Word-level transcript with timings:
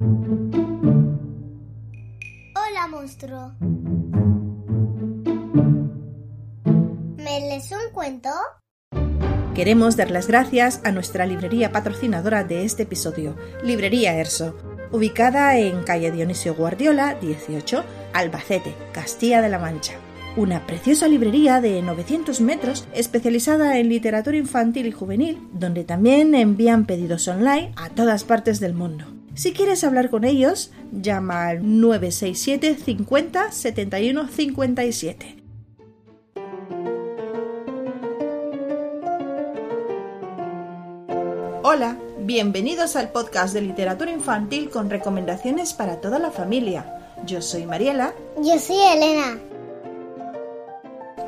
Hola, 0.00 0.48
monstruo. 2.90 3.52
¿Me 7.16 7.40
lees 7.40 7.70
un 7.70 7.92
cuento? 7.92 8.30
Queremos 9.54 9.96
dar 9.96 10.10
las 10.10 10.26
gracias 10.26 10.80
a 10.82 10.90
nuestra 10.90 11.26
librería 11.26 11.70
patrocinadora 11.70 12.42
de 12.42 12.64
este 12.64 12.82
episodio, 12.82 13.36
Librería 13.62 14.14
Erso, 14.14 14.56
ubicada 14.90 15.56
en 15.58 15.84
calle 15.84 16.10
Dionisio 16.10 16.56
Guardiola, 16.56 17.14
18, 17.14 17.84
Albacete, 18.14 18.74
Castilla 18.92 19.42
de 19.42 19.48
la 19.48 19.60
Mancha. 19.60 19.94
Una 20.36 20.66
preciosa 20.66 21.06
librería 21.06 21.60
de 21.60 21.80
900 21.82 22.40
metros 22.40 22.88
especializada 22.94 23.78
en 23.78 23.88
literatura 23.88 24.36
infantil 24.36 24.88
y 24.88 24.92
juvenil, 24.92 25.48
donde 25.52 25.84
también 25.84 26.34
envían 26.34 26.84
pedidos 26.84 27.28
online 27.28 27.72
a 27.76 27.90
todas 27.90 28.24
partes 28.24 28.58
del 28.58 28.74
mundo. 28.74 29.06
Si 29.34 29.52
quieres 29.52 29.82
hablar 29.82 30.10
con 30.10 30.22
ellos, 30.22 30.70
llama 30.92 31.48
al 31.48 31.80
967 31.80 32.76
50 32.76 33.50
71 33.50 34.28
57. 34.28 35.36
Hola, 41.64 41.98
bienvenidos 42.20 42.94
al 42.94 43.10
podcast 43.10 43.54
de 43.54 43.62
literatura 43.62 44.12
infantil 44.12 44.70
con 44.70 44.88
recomendaciones 44.88 45.74
para 45.74 46.00
toda 46.00 46.20
la 46.20 46.30
familia. 46.30 47.14
Yo 47.26 47.42
soy 47.42 47.66
Mariela. 47.66 48.14
Yo 48.40 48.56
soy 48.60 48.76
Elena. 48.76 49.40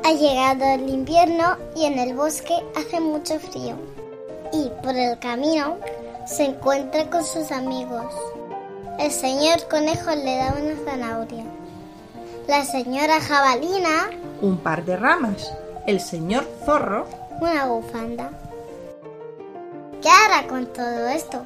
Ha 0.05 0.13
llegado 0.13 0.63
el 0.75 0.89
invierno 0.89 1.57
y 1.75 1.83
en 1.83 1.99
el 1.99 2.15
bosque 2.15 2.53
hace 2.77 3.01
mucho 3.01 3.37
frío. 3.37 3.75
Y 4.53 4.69
por 4.81 4.95
el 4.95 5.19
camino 5.19 5.77
se 6.27 6.43
encuentra 6.43 7.09
con 7.09 7.23
sus 7.23 7.51
amigos. 7.51 8.13
El 8.99 9.11
señor 9.11 9.67
conejo 9.69 10.11
le 10.11 10.37
da 10.37 10.55
una 10.59 10.75
zanahoria. 10.85 11.45
La 12.47 12.63
señora 12.65 13.19
jabalina 13.21 14.09
Un 14.41 14.57
par 14.57 14.83
de 14.85 14.97
ramas. 14.97 15.51
El 15.85 15.99
señor 15.99 16.45
zorro. 16.65 17.07
una 17.39 17.65
bufanda. 17.67 18.29
¿Qué 20.01 20.09
hará 20.09 20.47
con 20.47 20.65
todo 20.67 21.07
esto? 21.07 21.41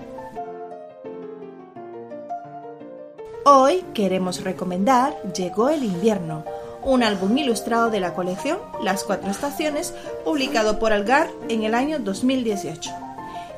Hoy 3.46 3.84
queremos 3.94 4.44
recomendar 4.44 5.16
Llegó 5.34 5.70
el 5.70 5.84
invierno, 5.84 6.44
un 6.84 7.04
álbum 7.04 7.38
ilustrado 7.38 7.90
de 7.90 8.00
la 8.00 8.14
colección 8.14 8.60
Las 8.84 9.04
Cuatro 9.04 9.30
Estaciones, 9.30 9.94
publicado 10.24 10.80
por 10.80 10.92
Algar 10.94 11.30
en 11.50 11.64
el 11.64 11.76
año 11.76 12.00
2018. 12.00 13.11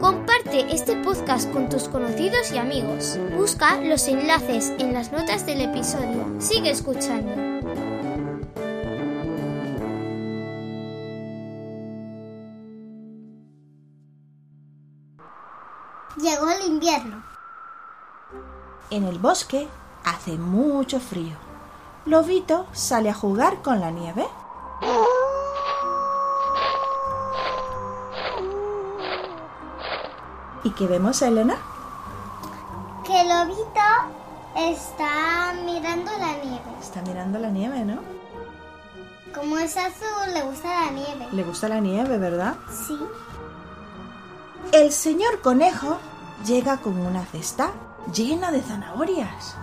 Comparte 0.00 0.74
este 0.74 0.96
podcast 0.96 1.52
con 1.52 1.68
tus 1.68 1.86
conocidos 1.88 2.50
y 2.52 2.58
amigos. 2.58 3.18
Busca 3.36 3.78
los 3.80 4.08
enlaces 4.08 4.72
en 4.78 4.94
las 4.94 5.12
notas 5.12 5.44
del 5.44 5.60
episodio. 5.60 6.26
Sigue 6.38 6.70
escuchando. 6.70 7.49
Llegó 16.22 16.50
el 16.50 16.66
invierno. 16.66 17.22
En 18.90 19.04
el 19.04 19.18
bosque 19.18 19.68
hace 20.04 20.32
mucho 20.32 21.00
frío. 21.00 21.36
Lobito 22.04 22.66
sale 22.72 23.08
a 23.08 23.14
jugar 23.14 23.62
con 23.62 23.80
la 23.80 23.90
nieve. 23.90 24.26
¿Y 30.62 30.70
qué 30.72 30.86
vemos, 30.86 31.22
Elena? 31.22 31.56
Que 33.06 33.24
lobito 33.24 33.80
está 34.56 35.54
mirando 35.64 36.10
la 36.18 36.32
nieve. 36.44 36.70
Está 36.82 37.00
mirando 37.00 37.38
la 37.38 37.48
nieve, 37.48 37.84
¿no? 37.84 38.00
Como 39.34 39.56
es 39.58 39.74
azul, 39.76 40.34
le 40.34 40.42
gusta 40.42 40.68
la 40.68 40.90
nieve. 40.90 41.28
Le 41.32 41.44
gusta 41.44 41.68
la 41.68 41.80
nieve, 41.80 42.18
¿verdad? 42.18 42.56
Sí. 42.70 42.98
El 44.72 44.92
señor 44.92 45.40
conejo 45.40 45.96
llega 46.44 46.78
con 46.78 46.98
una 46.98 47.24
cesta 47.24 47.72
llena 48.12 48.50
de 48.50 48.62
zanahorias. 48.62 49.56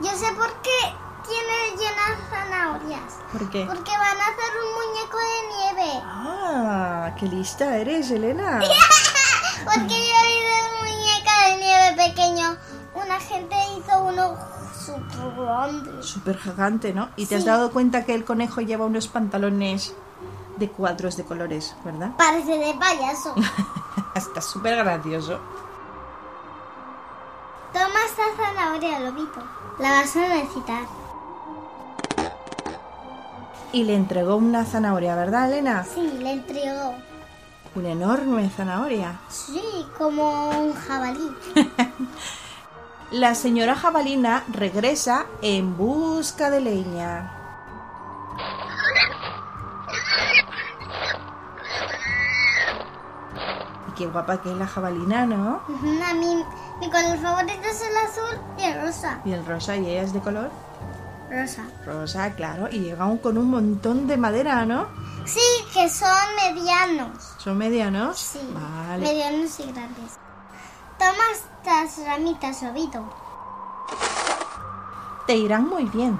Yo 0.00 0.10
sé 0.10 0.32
por 0.34 0.52
qué 0.62 0.80
tiene 1.26 1.76
llenas 1.76 2.18
zanahorias. 2.30 3.14
¿Por 3.32 3.50
qué? 3.50 3.64
Porque 3.66 3.90
van 3.90 4.16
a 4.18 4.26
hacer 4.26 4.52
un 4.64 4.70
muñeco 4.74 5.18
de 5.18 5.56
nieve. 5.56 6.02
Ah, 6.04 7.14
qué 7.18 7.26
lista 7.26 7.76
eres, 7.76 8.10
Elena. 8.10 8.60
Porque 9.64 9.88
yo 9.88 9.94
hice 9.94 10.54
un 10.64 10.88
muñeca 10.88 11.48
de 11.48 11.56
nieve 11.58 12.08
pequeño. 12.08 12.56
Una 12.94 13.20
gente 13.20 13.56
hizo 13.76 14.04
uno 14.04 14.36
súper 14.74 15.34
grande. 15.36 16.02
Súper 16.02 16.38
gigante, 16.38 16.92
¿no? 16.94 17.10
Y 17.16 17.26
te 17.26 17.36
has 17.36 17.44
dado 17.44 17.70
cuenta 17.70 18.04
que 18.04 18.14
el 18.14 18.24
conejo 18.24 18.62
lleva 18.62 18.86
unos 18.86 19.08
pantalones 19.08 19.94
de 20.56 20.70
cuadros 20.70 21.16
de 21.16 21.24
colores, 21.24 21.74
¿verdad? 21.84 22.12
Parece 22.16 22.58
de 22.58 22.74
payaso. 22.74 23.34
Está 24.14 24.40
súper 24.40 24.76
gracioso. 24.76 25.38
Toma 27.72 28.00
esta 28.06 28.22
zanahoria, 28.36 29.00
lobito. 29.00 29.42
La 29.78 29.90
vas 29.92 30.16
a 30.16 30.28
necesitar. 30.28 30.82
Y 33.72 33.84
le 33.84 33.94
entregó 33.94 34.36
una 34.36 34.64
zanahoria, 34.64 35.14
¿verdad, 35.14 35.52
Elena? 35.52 35.84
Sí, 35.84 36.18
le 36.18 36.32
entregó. 36.32 36.94
Una 37.76 37.90
enorme 37.90 38.50
zanahoria. 38.50 39.20
Sí, 39.28 39.86
como 39.96 40.50
un 40.50 40.74
jabalí. 40.74 41.30
La 43.12 43.34
señora 43.34 43.74
jabalina 43.74 44.44
regresa 44.48 45.26
en 45.42 45.76
busca 45.76 46.50
de 46.50 46.60
leña. 46.60 47.39
Qué 54.00 54.06
guapa 54.06 54.40
que 54.40 54.50
es 54.50 54.56
la 54.56 54.66
jabalina, 54.66 55.26
¿no? 55.26 55.60
A 56.08 56.14
mí, 56.14 56.42
mi 56.80 56.90
color 56.90 57.18
favorito 57.18 57.60
es 57.70 57.82
el 57.82 57.96
azul 57.98 58.40
y 58.56 58.62
el 58.62 58.80
rosa. 58.80 59.20
Y 59.26 59.32
el 59.32 59.44
rosa, 59.44 59.76
¿y 59.76 59.90
ella 59.90 60.02
es 60.04 60.14
de 60.14 60.20
color? 60.20 60.50
Rosa. 61.30 61.64
Rosa, 61.84 62.32
claro. 62.34 62.68
Y 62.72 62.78
llega 62.80 63.04
aún 63.04 63.18
con 63.18 63.36
un 63.36 63.50
montón 63.50 64.06
de 64.06 64.16
madera, 64.16 64.64
¿no? 64.64 64.86
Sí, 65.26 65.38
que 65.74 65.90
son 65.90 66.08
medianos. 66.42 67.34
¿Son 67.36 67.58
medianos? 67.58 68.18
Sí, 68.18 68.40
Vale. 68.54 69.04
medianos 69.06 69.60
y 69.60 69.64
grandes. 69.64 70.12
Toma 70.98 71.24
estas 71.34 72.06
ramitas, 72.06 72.62
lobito. 72.62 73.04
Te 75.26 75.36
irán 75.36 75.68
muy 75.68 75.84
bien. 75.84 76.18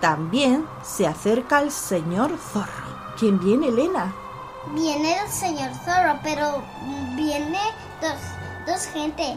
También 0.00 0.66
se 0.82 1.06
acerca 1.06 1.60
el 1.60 1.70
señor 1.70 2.30
zorro. 2.38 2.88
¿Quién 3.18 3.38
viene, 3.38 3.68
Elena? 3.68 4.10
Viene 4.74 5.18
el 5.18 5.28
señor 5.28 5.72
zorro, 5.84 6.18
pero 6.22 6.62
viene 7.16 7.58
dos, 8.00 8.18
dos 8.66 8.86
gente. 8.86 9.36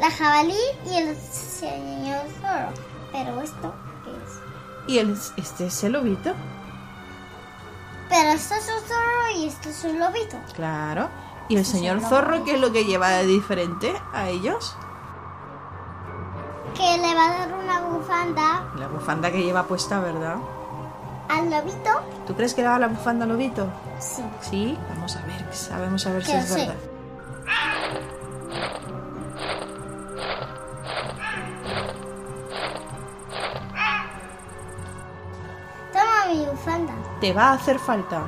La 0.00 0.10
jabalí 0.10 0.58
y 0.86 0.96
el 0.96 1.16
señor 1.16 2.22
zorro. 2.40 2.72
Pero 3.12 3.40
esto, 3.40 3.74
¿qué 4.04 4.10
es? 4.10 4.40
¿Y 4.86 4.98
el, 4.98 5.18
este 5.36 5.66
es 5.66 5.84
el 5.84 5.92
lobito? 5.92 6.34
Pero 8.08 8.30
esto 8.30 8.54
es 8.54 8.68
un 8.68 8.88
zorro 8.88 9.38
y 9.38 9.46
esto 9.46 9.68
es 9.68 9.84
un 9.84 9.98
lobito. 9.98 10.36
Claro. 10.54 11.08
¿Y 11.48 11.56
el 11.56 11.64
señor 11.64 12.00
zorro 12.00 12.44
qué 12.44 12.54
es 12.54 12.60
lo 12.60 12.72
que 12.72 12.84
lleva 12.84 13.10
de 13.10 13.26
diferente 13.26 13.94
a 14.12 14.28
ellos? 14.28 14.76
le 16.96 17.14
va 17.14 17.26
a 17.26 17.38
dar 17.38 17.54
una 17.54 17.80
bufanda 17.82 18.72
La 18.76 18.88
bufanda 18.88 19.30
que 19.30 19.42
lleva 19.42 19.64
puesta, 19.64 20.00
¿verdad? 20.00 20.36
Al 21.28 21.50
lobito. 21.50 21.90
¿Tú 22.26 22.34
crees 22.34 22.54
que 22.54 22.62
le 22.62 22.68
da 22.68 22.78
la 22.78 22.88
bufanda 22.88 23.24
al 23.24 23.30
lobito? 23.30 23.66
Sí. 23.98 24.22
Sí, 24.40 24.78
vamos 24.94 25.16
a 25.16 25.20
ver, 25.22 25.54
sabemos 25.54 26.06
a 26.06 26.12
ver 26.12 26.24
si 26.24 26.32
es 26.32 26.54
verdad. 26.54 26.74
Toma 35.92 36.26
mi 36.32 36.44
bufanda. 36.46 36.92
¿Te 37.20 37.32
va 37.32 37.50
a 37.50 37.52
hacer 37.54 37.78
falta? 37.78 38.22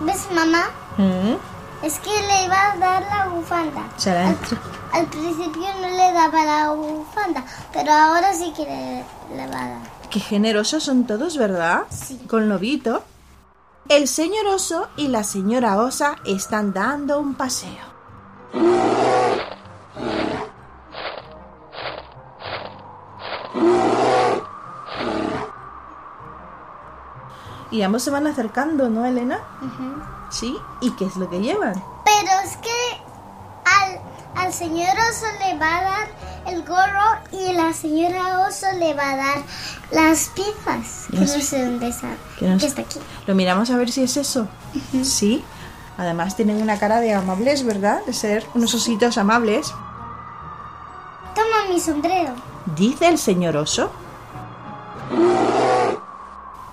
¿Ves, 0.00 0.28
mamá? 0.32 0.64
¿Mm? 0.98 1.34
Es 1.82 1.98
que 1.98 2.10
le 2.10 2.44
iba 2.44 2.72
a 2.72 2.76
dar 2.76 3.02
la 3.02 3.28
bufanda. 3.28 3.82
Se 3.96 4.12
la 4.12 4.28
Al, 4.28 4.36
al 4.92 5.06
principio 5.06 5.66
no 5.80 5.88
le 5.88 6.12
daba 6.12 6.44
la 6.44 6.70
bufanda, 6.72 7.44
pero 7.72 7.92
ahora 7.92 8.32
sí 8.32 8.52
que 8.56 8.64
le, 8.64 9.36
le 9.36 9.46
va 9.48 9.60
a 9.64 9.68
dar. 9.68 9.95
Qué 10.10 10.20
generosos 10.20 10.84
son 10.84 11.06
todos, 11.06 11.36
¿verdad? 11.36 11.82
Sí. 11.90 12.18
Con 12.28 12.48
lobito. 12.48 13.02
El 13.88 14.08
señor 14.08 14.46
oso 14.46 14.88
y 14.96 15.08
la 15.08 15.24
señora 15.24 15.78
osa 15.78 16.16
están 16.24 16.72
dando 16.72 17.20
un 17.20 17.34
paseo. 17.34 17.96
Y 27.70 27.82
ambos 27.82 28.02
se 28.02 28.10
van 28.10 28.26
acercando, 28.26 28.88
¿no, 28.88 29.04
Elena? 29.04 29.40
Sí. 30.30 30.56
¿Y 30.80 30.92
qué 30.92 31.06
es 31.06 31.16
lo 31.16 31.28
que 31.28 31.40
llevan? 31.40 31.74
Pero 32.04 32.30
es 32.44 32.56
que 32.56 33.02
al, 33.64 34.00
al 34.46 34.52
señor 34.52 34.96
oso 35.10 35.26
le 35.40 35.58
va 35.58 35.78
a 35.78 35.82
dar 35.82 36.08
el 36.46 36.62
gorro 36.62 37.20
y 37.32 37.52
la 37.52 37.72
señora 37.72 38.46
oso 38.48 38.66
le 38.78 38.94
va 38.94 39.10
a 39.12 39.16
dar 39.16 39.38
las 39.90 40.28
piezas. 40.28 41.06
Que 41.10 41.18
no 41.18 41.26
sé 41.26 41.64
dónde 41.64 41.88
está. 41.88 42.08
que 42.38 42.46
no 42.48 42.58
Que 42.58 42.66
está 42.66 42.82
aquí. 42.82 42.98
Lo 43.26 43.34
miramos 43.34 43.70
a 43.70 43.76
ver 43.76 43.90
si 43.90 44.02
es 44.02 44.16
eso. 44.16 44.48
Sí. 45.02 45.44
Además 45.98 46.36
tienen 46.36 46.60
una 46.60 46.78
cara 46.78 47.00
de 47.00 47.14
amables, 47.14 47.64
¿verdad? 47.64 48.04
De 48.06 48.12
ser 48.12 48.46
unos 48.54 48.74
ositos 48.74 49.16
amables. 49.18 49.72
Toma 51.34 51.72
mi 51.72 51.80
sombrero. 51.80 52.34
Dice 52.76 53.08
el 53.08 53.18
señor 53.18 53.56
oso. 53.56 53.90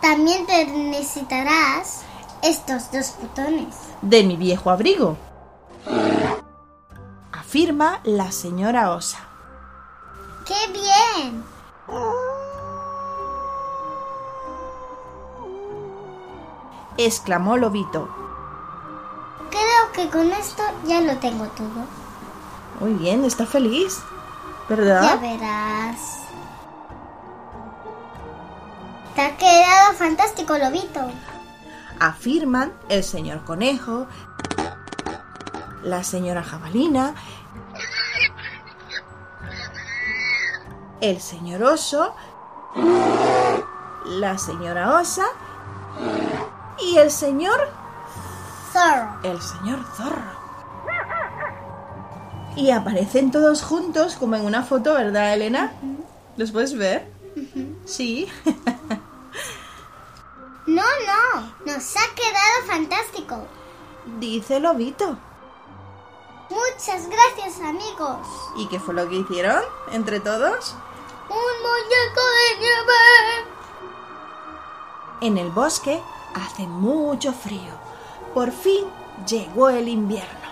También 0.01 0.45
te 0.45 0.65
necesitarás 0.65 2.01
estos 2.41 2.91
dos 2.91 3.13
botones. 3.21 3.75
de 4.01 4.23
mi 4.23 4.35
viejo 4.35 4.69
abrigo. 4.69 5.17
Afirma 7.31 8.01
la 8.03 8.31
señora 8.31 8.91
osa. 8.91 9.19
¡Qué 10.45 10.71
bien! 10.73 11.43
Exclamó 16.97 17.57
Lobito. 17.57 18.07
Creo 19.49 19.91
que 19.93 20.09
con 20.11 20.31
esto 20.31 20.63
ya 20.85 21.01
lo 21.01 21.17
tengo 21.17 21.45
todo. 21.47 21.85
Muy 22.79 22.93
bien, 22.93 23.23
está 23.25 23.45
feliz. 23.45 23.99
Ya 24.69 24.75
¿Verdad? 24.75 25.19
verás. 25.21 26.19
Te 29.15 29.21
ha 29.21 29.37
quedado 29.37 29.93
fantástico, 29.93 30.57
lobito. 30.57 31.01
Afirman 31.99 32.73
el 32.89 33.03
señor 33.03 33.43
conejo, 33.45 34.07
la 35.83 36.03
señora 36.03 36.43
jabalina, 36.43 37.13
el 41.03 41.19
señor 41.19 41.61
oso, 41.63 42.15
la 44.05 44.37
señora 44.37 44.95
osa 44.95 45.25
y 46.79 46.97
el 46.97 47.11
señor 47.11 47.59
Zorro. 48.71 49.19
el 49.23 49.41
señor 49.41 49.83
zorro. 49.97 50.43
Y 52.55 52.71
aparecen 52.71 53.31
todos 53.31 53.63
juntos 53.63 54.15
como 54.15 54.35
en 54.35 54.45
una 54.45 54.63
foto, 54.63 54.93
¿verdad, 54.93 55.33
Elena? 55.33 55.73
¿Los 56.37 56.51
puedes 56.51 56.77
ver? 56.77 57.11
Sí. 57.85 58.27
No, 60.65 60.81
no. 60.81 61.41
Nos 61.65 61.95
ha 61.97 62.15
quedado 62.15 62.67
fantástico. 62.67 63.45
Dice 64.17 64.61
Lobito. 64.61 65.17
Muchas 66.49 67.09
gracias, 67.09 67.59
amigos. 67.59 68.25
¿Y 68.55 68.67
qué 68.69 68.79
fue 68.79 68.93
lo 68.93 69.09
que 69.09 69.15
hicieron 69.17 69.61
entre 69.91 70.21
todos? 70.21 70.73
Un 71.29 71.53
muñeco 71.63 72.21
de 72.37 72.59
nieve. 72.59 73.03
En 75.21 75.37
el 75.37 75.49
bosque 75.51 76.01
hace 76.33 76.67
mucho 76.67 77.31
frío. 77.31 77.73
Por 78.33 78.51
fin 78.51 78.85
llegó 79.27 79.69
el 79.69 79.87
invierno. 79.87 80.42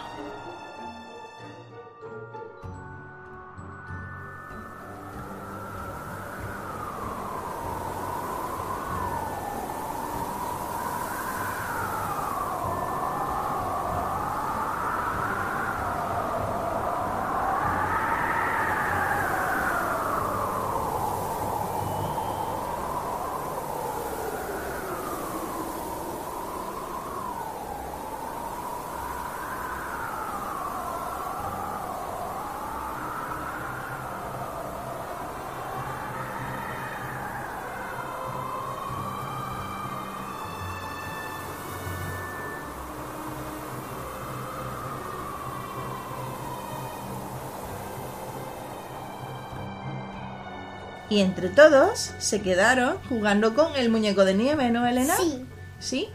Y 51.11 51.19
entre 51.19 51.49
todos 51.49 52.13
se 52.19 52.41
quedaron 52.41 52.95
jugando 53.09 53.53
con 53.53 53.75
el 53.75 53.89
muñeco 53.89 54.23
de 54.23 54.33
nieve, 54.33 54.69
¿no, 54.69 54.87
Elena? 54.87 55.13
Sí. 55.17 55.45
¿Sí? 55.77 56.09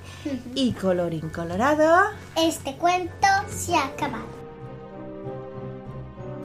Y 0.54 0.72
colorín 0.72 1.28
colorado. 1.28 2.12
Este 2.34 2.74
cuento 2.76 3.26
se 3.54 3.74
ha 3.74 3.84
acabado. 3.84 4.24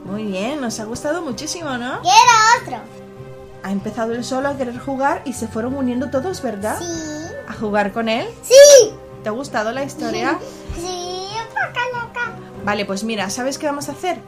Muy 0.04 0.24
bien, 0.24 0.60
nos 0.60 0.78
ha 0.80 0.84
gustado 0.84 1.22
muchísimo, 1.22 1.78
¿no? 1.78 2.02
Quiero 2.02 2.18
otro. 2.60 2.76
Ha 3.62 3.72
empezado 3.72 4.12
él 4.12 4.22
solo 4.22 4.50
a 4.50 4.56
querer 4.58 4.78
jugar 4.78 5.22
y 5.24 5.32
se 5.32 5.48
fueron 5.48 5.74
uniendo 5.74 6.10
todos, 6.10 6.42
¿verdad? 6.42 6.78
Sí. 6.78 7.32
A 7.48 7.54
jugar 7.54 7.90
con 7.94 8.10
él. 8.10 8.28
Sí. 8.42 8.92
¿Te 9.22 9.30
ha 9.30 9.32
gustado 9.32 9.72
la 9.72 9.82
historia? 9.82 10.38
Sí, 10.76 11.26
loca, 11.48 11.80
loca. 11.94 12.20
Vale, 12.66 12.84
pues 12.84 13.02
mira, 13.02 13.30
¿sabes 13.30 13.56
qué 13.56 13.64
vamos 13.64 13.88
a 13.88 13.92
hacer? 13.92 14.18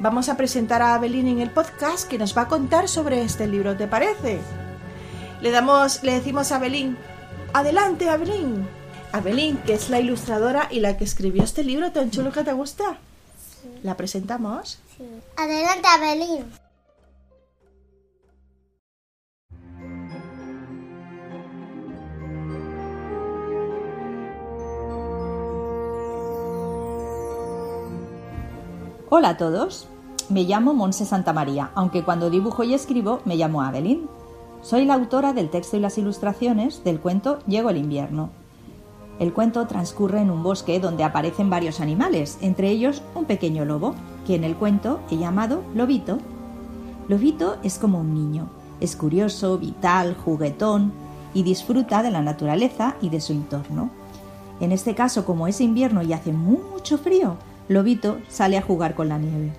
Vamos 0.00 0.30
a 0.30 0.36
presentar 0.38 0.80
a 0.80 0.94
Abelín 0.94 1.28
en 1.28 1.40
el 1.40 1.50
podcast 1.50 2.08
que 2.08 2.16
nos 2.16 2.34
va 2.34 2.42
a 2.42 2.48
contar 2.48 2.88
sobre 2.88 3.20
este 3.20 3.46
libro, 3.46 3.76
¿te 3.76 3.86
parece? 3.86 4.40
Le 5.42 5.50
damos, 5.50 6.02
le 6.02 6.14
decimos 6.14 6.52
a 6.52 6.56
Abelín, 6.56 6.96
adelante 7.52 8.08
Abelín. 8.08 8.66
Abelín, 9.12 9.58
que 9.58 9.74
es 9.74 9.90
la 9.90 10.00
ilustradora 10.00 10.68
y 10.70 10.80
la 10.80 10.96
que 10.96 11.04
escribió 11.04 11.42
este 11.42 11.64
libro 11.64 11.92
tan 11.92 12.10
chulo 12.10 12.32
que 12.32 12.42
te 12.42 12.54
gusta. 12.54 12.96
¿La 13.82 13.98
presentamos? 13.98 14.78
Sí. 14.96 15.04
Adelante, 15.36 15.86
Abelín. 15.86 16.46
Hola 29.12 29.30
a 29.30 29.36
todos, 29.36 29.88
me 30.28 30.44
llamo 30.44 30.72
Monse 30.72 31.04
Santamaría, 31.04 31.72
aunque 31.74 32.04
cuando 32.04 32.30
dibujo 32.30 32.62
y 32.62 32.74
escribo 32.74 33.18
me 33.24 33.34
llamo 33.34 33.60
Abelín. 33.60 34.06
Soy 34.62 34.84
la 34.84 34.94
autora 34.94 35.32
del 35.32 35.50
texto 35.50 35.76
y 35.76 35.80
las 35.80 35.98
ilustraciones 35.98 36.84
del 36.84 37.00
cuento 37.00 37.40
Llegó 37.48 37.70
el 37.70 37.78
invierno. 37.78 38.30
El 39.18 39.32
cuento 39.32 39.66
transcurre 39.66 40.20
en 40.20 40.30
un 40.30 40.44
bosque 40.44 40.78
donde 40.78 41.02
aparecen 41.02 41.50
varios 41.50 41.80
animales, 41.80 42.38
entre 42.40 42.70
ellos 42.70 43.02
un 43.16 43.24
pequeño 43.24 43.64
lobo, 43.64 43.96
que 44.28 44.36
en 44.36 44.44
el 44.44 44.54
cuento 44.54 45.00
he 45.10 45.16
llamado 45.16 45.64
Lobito. 45.74 46.18
Lobito 47.08 47.56
es 47.64 47.80
como 47.80 47.98
un 47.98 48.14
niño, 48.14 48.48
es 48.78 48.94
curioso, 48.94 49.58
vital, 49.58 50.14
juguetón 50.24 50.92
y 51.34 51.42
disfruta 51.42 52.04
de 52.04 52.12
la 52.12 52.22
naturaleza 52.22 52.94
y 53.02 53.08
de 53.08 53.20
su 53.20 53.32
entorno. 53.32 53.90
En 54.60 54.70
este 54.70 54.94
caso, 54.94 55.24
como 55.24 55.48
es 55.48 55.60
invierno 55.60 56.00
y 56.04 56.12
hace 56.12 56.32
mucho 56.32 56.96
frío, 56.96 57.38
Lobito 57.70 58.18
sale 58.28 58.58
a 58.58 58.62
jugar 58.62 58.96
con 58.96 59.08
la 59.08 59.16
nieve. 59.16 59.52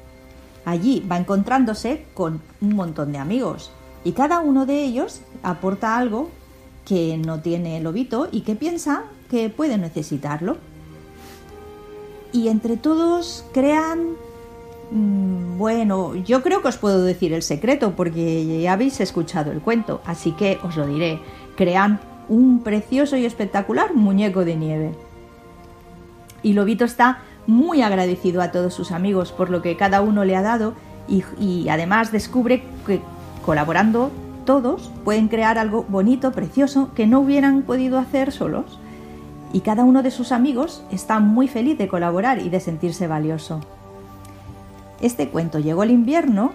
Allí 0.65 1.01
va 1.09 1.17
encontrándose 1.17 2.05
con 2.13 2.41
un 2.59 2.75
montón 2.75 3.13
de 3.13 3.17
amigos 3.17 3.71
y 4.03 4.11
cada 4.11 4.41
uno 4.41 4.65
de 4.65 4.83
ellos 4.83 5.21
aporta 5.43 5.97
algo 5.97 6.29
que 6.85 7.17
no 7.17 7.39
tiene 7.39 7.79
lobito 7.79 8.27
y 8.29 8.41
que 8.41 8.55
piensa 8.55 9.03
que 9.29 9.49
puede 9.49 9.77
necesitarlo. 9.77 10.57
Y 12.33 12.49
entre 12.49 12.75
todos 12.75 13.45
crean... 13.53 14.09
mm, 14.91 15.57
Bueno, 15.57 16.13
yo 16.15 16.43
creo 16.43 16.61
que 16.61 16.67
os 16.67 16.77
puedo 16.77 17.03
decir 17.03 17.31
el 17.31 17.43
secreto 17.43 17.93
porque 17.95 18.61
ya 18.61 18.73
habéis 18.73 18.99
escuchado 18.99 19.53
el 19.53 19.61
cuento, 19.61 20.01
así 20.05 20.33
que 20.33 20.59
os 20.63 20.75
lo 20.75 20.85
diré. 20.85 21.21
Crean 21.55 22.01
un 22.27 22.61
precioso 22.61 23.15
y 23.15 23.25
espectacular 23.25 23.95
muñeco 23.95 24.43
de 24.43 24.55
nieve. 24.57 24.95
Y 26.43 26.53
Lobito 26.53 26.83
está 26.85 27.21
muy 27.51 27.81
agradecido 27.81 28.41
a 28.41 28.51
todos 28.51 28.73
sus 28.73 28.91
amigos 28.91 29.31
por 29.33 29.49
lo 29.49 29.61
que 29.61 29.75
cada 29.75 30.01
uno 30.01 30.23
le 30.23 30.35
ha 30.35 30.41
dado 30.41 30.73
y, 31.07 31.67
además 31.67 32.11
descubre 32.11 32.63
que 32.87 33.01
colaborando 33.45 34.11
todos 34.45 34.89
pueden 35.03 35.27
crear 35.27 35.57
algo 35.57 35.83
bonito, 35.89 36.31
precioso, 36.31 36.91
que 36.95 37.05
no 37.05 37.19
hubieran 37.19 37.63
podido 37.63 37.97
hacer 37.99 38.31
solos. 38.31 38.79
Y 39.51 39.59
cada 39.59 39.83
uno 39.83 40.01
de 40.01 40.11
sus 40.11 40.31
amigos 40.31 40.83
está 40.91 41.19
muy 41.19 41.49
feliz 41.49 41.77
de 41.77 41.89
colaborar 41.89 42.39
y 42.39 42.49
de 42.49 42.61
sentirse 42.61 43.07
valioso. 43.07 43.59
Este 45.01 45.27
cuento 45.27 45.59
llegó 45.59 45.83
el 45.83 45.91
invierno 45.91 46.53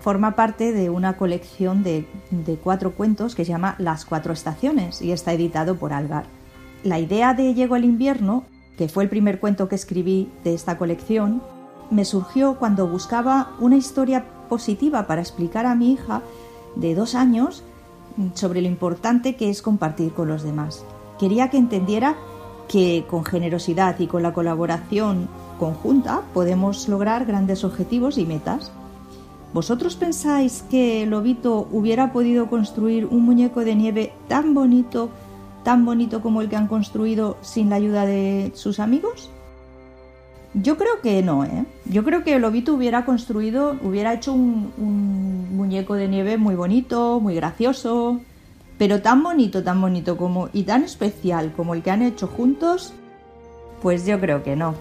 forma 0.00 0.36
parte 0.36 0.72
de 0.72 0.88
una 0.88 1.16
colección 1.16 1.82
de, 1.82 2.08
de 2.30 2.56
cuatro 2.56 2.92
cuentos 2.92 3.34
que 3.34 3.44
se 3.44 3.50
llama 3.50 3.74
Las 3.78 4.06
Cuatro 4.06 4.32
Estaciones 4.32 5.02
y 5.02 5.12
está 5.12 5.34
editado 5.34 5.76
por 5.76 5.92
Algar. 5.92 6.24
La 6.84 6.98
idea 6.98 7.34
de 7.34 7.52
Llegó 7.52 7.76
el 7.76 7.84
invierno, 7.84 8.44
que 8.78 8.88
fue 8.88 9.02
el 9.02 9.10
primer 9.10 9.40
cuento 9.40 9.68
que 9.68 9.74
escribí 9.74 10.30
de 10.44 10.54
esta 10.54 10.78
colección, 10.78 11.42
me 11.90 12.04
surgió 12.04 12.54
cuando 12.54 12.86
buscaba 12.86 13.50
una 13.58 13.76
historia 13.76 14.24
positiva 14.48 15.08
para 15.08 15.20
explicar 15.20 15.66
a 15.66 15.74
mi 15.74 15.92
hija 15.92 16.22
de 16.76 16.94
dos 16.94 17.16
años 17.16 17.64
sobre 18.34 18.62
lo 18.62 18.68
importante 18.68 19.34
que 19.34 19.50
es 19.50 19.62
compartir 19.62 20.12
con 20.12 20.28
los 20.28 20.44
demás. 20.44 20.84
Quería 21.18 21.50
que 21.50 21.58
entendiera 21.58 22.14
que 22.68 23.04
con 23.08 23.24
generosidad 23.24 23.98
y 23.98 24.06
con 24.06 24.22
la 24.22 24.32
colaboración 24.32 25.28
conjunta 25.58 26.22
podemos 26.32 26.88
lograr 26.88 27.26
grandes 27.26 27.64
objetivos 27.64 28.16
y 28.16 28.26
metas. 28.26 28.70
¿Vosotros 29.52 29.96
pensáis 29.96 30.62
que 30.70 31.04
Lobito 31.06 31.66
hubiera 31.72 32.12
podido 32.12 32.48
construir 32.48 33.06
un 33.06 33.24
muñeco 33.24 33.64
de 33.64 33.74
nieve 33.74 34.12
tan 34.28 34.54
bonito, 34.54 35.08
tan 35.68 35.84
bonito 35.84 36.22
como 36.22 36.40
el 36.40 36.48
que 36.48 36.56
han 36.56 36.66
construido 36.66 37.36
sin 37.42 37.68
la 37.68 37.76
ayuda 37.76 38.06
de 38.06 38.52
sus 38.54 38.80
amigos? 38.80 39.28
Yo 40.54 40.78
creo 40.78 41.02
que 41.02 41.22
no, 41.22 41.44
¿eh? 41.44 41.66
Yo 41.84 42.04
creo 42.04 42.24
que 42.24 42.38
Lobito 42.38 42.72
hubiera 42.72 43.04
construido, 43.04 43.76
hubiera 43.82 44.14
hecho 44.14 44.32
un, 44.32 44.72
un 44.78 45.54
muñeco 45.54 45.92
de 45.92 46.08
nieve 46.08 46.38
muy 46.38 46.54
bonito, 46.54 47.20
muy 47.20 47.34
gracioso, 47.34 48.18
pero 48.78 49.02
tan 49.02 49.22
bonito, 49.22 49.62
tan 49.62 49.78
bonito 49.78 50.16
como 50.16 50.48
y 50.54 50.62
tan 50.62 50.84
especial 50.84 51.52
como 51.52 51.74
el 51.74 51.82
que 51.82 51.90
han 51.90 52.00
hecho 52.00 52.28
juntos, 52.28 52.94
pues 53.82 54.06
yo 54.06 54.18
creo 54.18 54.42
que 54.42 54.56
no. 54.56 54.74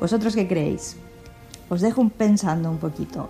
¿Vosotros 0.00 0.34
qué 0.34 0.48
creéis? 0.48 0.96
Os 1.68 1.80
dejo 1.80 2.08
pensando 2.08 2.68
un 2.72 2.78
poquito. 2.78 3.28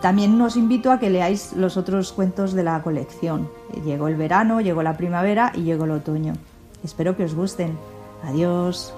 También 0.00 0.40
os 0.40 0.56
invito 0.56 0.90
a 0.90 0.98
que 0.98 1.10
leáis 1.10 1.52
los 1.54 1.76
otros 1.76 2.12
cuentos 2.12 2.52
de 2.52 2.62
la 2.62 2.82
colección. 2.82 3.48
Llegó 3.84 4.08
el 4.08 4.16
verano, 4.16 4.60
llegó 4.60 4.82
la 4.82 4.96
primavera 4.96 5.52
y 5.54 5.62
llegó 5.62 5.84
el 5.84 5.92
otoño. 5.92 6.34
Espero 6.84 7.16
que 7.16 7.24
os 7.24 7.34
gusten. 7.34 7.76
Adiós. 8.24 8.94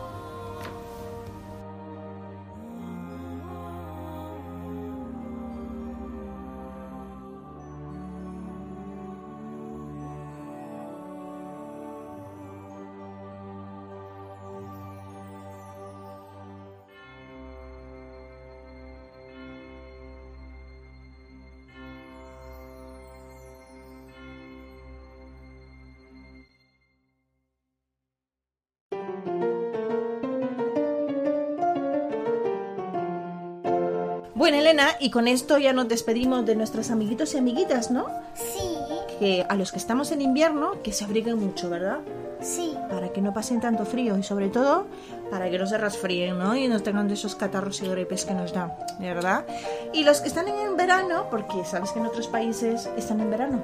Bueno, 34.45 34.59
Elena, 34.59 34.91
y 35.01 35.09
con 35.09 35.27
esto 35.27 35.57
ya 35.57 35.73
nos 35.73 35.89
despedimos 35.89 36.45
de 36.45 36.55
nuestros 36.55 36.91
amiguitos 36.91 37.33
y 37.33 37.39
amiguitas, 37.39 37.91
¿no? 37.91 38.09
Sí, 38.35 38.77
Que 39.19 39.47
a 39.49 39.57
los 39.57 39.73
que 39.73 39.79
estamos 39.79 40.13
en 40.13 40.21
invierno, 40.21 40.83
que 40.83 40.93
se 40.93 41.05
abriguen 41.05 41.39
mucho, 41.39 41.71
¿verdad? 41.71 42.01
sí. 42.43 42.77
Para 42.91 43.09
que 43.09 43.23
no 43.23 43.33
pasen 43.33 43.63
tanto 43.63 43.87
frío 43.87 44.19
y 44.19 44.23
sobre 44.23 44.51
todo 44.51 44.87
para 45.31 45.49
que 45.49 45.59
no 45.59 45.67
se 45.67 45.79
resfríen, 45.79 46.39
¿no? 46.39 46.55
Y 46.55 46.69
no 46.69 46.83
tengan 46.83 47.09
de 47.09 47.15
esos 47.15 47.37
catarros 47.37 47.81
y 47.81 47.89
gripes 47.89 48.27
que 48.27 48.35
nos 48.35 48.53
dan, 48.53 48.75
¿verdad? 49.01 49.47
Y 49.95 50.05
los 50.05 50.21
que 50.21 50.29
están 50.29 50.47
en 50.47 50.77
verano, 50.77 51.29
porque 51.31 51.65
sabes 51.65 51.93
que 51.93 52.01
en 52.01 52.05
otros 52.05 52.29
países 52.29 52.91
están 52.99 53.21
en 53.21 53.31
verano. 53.31 53.63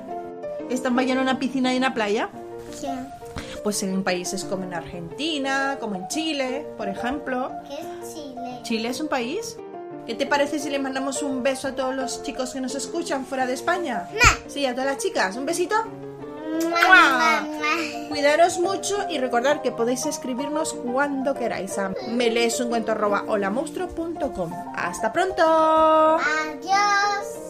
Están 0.70 0.96
bañando 0.96 1.20
en 1.20 1.28
una 1.28 1.38
piscina 1.38 1.74
y 1.74 1.76
una 1.76 1.92
playa. 1.92 2.30
¿Quién? 2.80 3.06
Pues 3.62 3.82
en 3.82 4.02
países 4.02 4.44
como 4.44 4.64
en 4.64 4.72
Argentina, 4.72 5.76
como 5.78 5.96
en 5.96 6.08
Chile, 6.08 6.66
por 6.78 6.88
ejemplo. 6.88 7.52
¿Qué 7.68 7.74
es 7.74 8.14
Chile? 8.14 8.60
Chile 8.62 8.88
es 8.88 8.98
un 9.02 9.08
país. 9.08 9.58
¿Qué 10.06 10.14
te 10.14 10.26
parece 10.26 10.58
si 10.58 10.68
le 10.70 10.78
mandamos 10.78 11.22
un 11.22 11.42
beso 11.42 11.68
a 11.68 11.72
todos 11.72 11.94
los 11.94 12.22
chicos 12.22 12.52
que 12.52 12.60
nos 12.60 12.74
escuchan 12.74 13.24
fuera 13.26 13.46
de 13.46 13.52
España? 13.54 14.08
Sí, 14.48 14.66
a 14.66 14.72
todas 14.72 14.86
las 14.86 14.98
chicas. 14.98 15.36
¿Un 15.36 15.46
besito? 15.46 15.76
Mua. 16.64 17.46
Cuidaros 18.08 18.58
mucho 18.58 19.06
y 19.08 19.18
recordar 19.18 19.62
que 19.62 19.70
podéis 19.70 20.04
escribirnos 20.06 20.74
cuando 20.74 21.34
queráis 21.34 21.78
a 21.78 21.92
meleesuncuento@holamonstruo.com. 22.08 24.52
¡Hasta 24.74 25.12
pronto! 25.12 25.44
Adiós. 25.44 27.49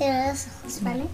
Cierra 0.00 0.28
los 0.28 0.46
ojos, 0.46 0.82
¿vale? 0.82 1.04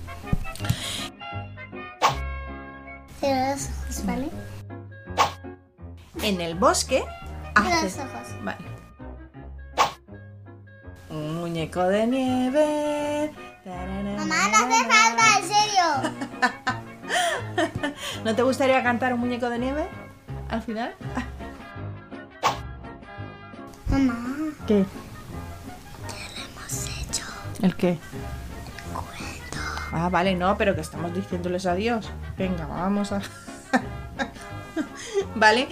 Cierra 3.19 3.51
los 3.51 3.69
ojos, 3.69 4.07
¿vale? 4.07 4.29
En 6.23 6.41
el 6.41 6.55
bosque 6.55 7.05
Cierra 7.61 7.83
los 7.83 7.99
ojos. 7.99 8.45
Vale. 8.45 8.59
Un 11.11 11.35
muñeco 11.41 11.83
de 11.83 12.07
nieve. 12.07 13.33
Mamá, 13.65 14.37
no 14.53 14.57
hace 14.57 14.85
falta, 14.85 15.25
en 15.41 15.45
serio. 15.49 15.87
¿No 18.25 18.37
te 18.37 18.43
gustaría 18.43 18.81
cantar 18.85 19.13
un 19.15 19.19
muñeco 19.21 19.51
de 19.51 19.59
nieve 19.59 19.89
al 20.49 20.63
final? 20.63 20.95
Mamá, 23.89 24.15
¿Qué? 24.69 24.85
hemos 26.37 26.87
hecho 27.01 27.25
¿El 27.63 27.75
qué? 27.75 27.99
Ah, 29.99 30.11
vale, 30.11 30.35
no, 30.35 30.59
pero 30.59 30.75
que 30.75 30.83
estamos 30.83 31.15
diciéndoles 31.15 31.65
adiós. 31.65 32.13
Venga, 32.37 32.67
vamos 32.67 33.13
a... 33.13 33.23
vale, 35.35 35.69